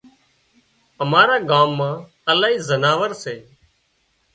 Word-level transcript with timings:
امارا 1.03 1.37
ڳام 1.49 1.69
مان 1.77 1.95
الاهي 2.31 2.57
زناورسي 2.69 3.37